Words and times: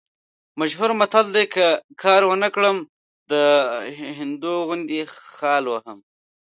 مشهور 0.59 0.91
متل 1.01 1.25
دی: 1.35 1.45
که 1.53 1.65
کار 2.01 2.21
ونه 2.27 2.49
کړم، 2.55 2.77
د 3.31 3.33
هندو 4.19 4.53
غوندې 4.67 4.99
خال 5.35 5.63
وهم. 5.69 5.99